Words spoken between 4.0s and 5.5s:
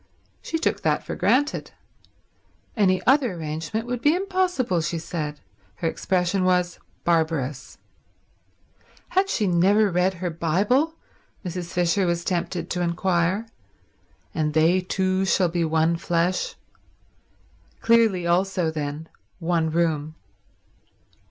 be impossible, she said;